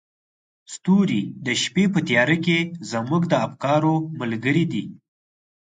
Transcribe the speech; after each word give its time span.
ستوري 0.73 1.21
د 1.45 1.47
شپې 1.61 1.83
په 1.93 1.99
تیاره 2.07 2.37
کې 2.45 2.59
زموږ 2.91 3.21
د 3.29 3.33
افکارو 3.47 3.93
ملګري 4.19 4.65
دي. 4.71 4.85